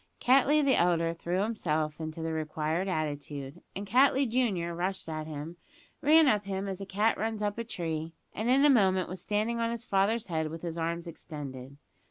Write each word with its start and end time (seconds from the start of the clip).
Cattley 0.19 0.63
the 0.65 0.73
elder 0.77 1.13
threw 1.13 1.43
himself 1.43 1.99
into 2.01 2.23
the 2.23 2.33
required 2.33 2.87
attitude; 2.87 3.61
and 3.75 3.85
Cattley 3.85 4.25
junior, 4.27 4.73
rushed 4.73 5.07
at 5.07 5.27
him, 5.27 5.57
ran 6.01 6.27
up 6.27 6.45
him 6.45 6.67
as 6.67 6.81
a 6.81 6.87
cat 6.87 7.19
runs 7.19 7.43
up 7.43 7.59
a 7.59 7.63
tree, 7.63 8.15
and 8.33 8.49
in 8.49 8.65
a 8.65 8.69
moment 8.71 9.09
was 9.09 9.21
standing 9.21 9.59
on 9.59 9.69
his 9.69 9.85
father's 9.85 10.25
head 10.25 10.47
with 10.49 10.63
his 10.63 10.75
arms 10.75 11.05
extended. 11.05 11.77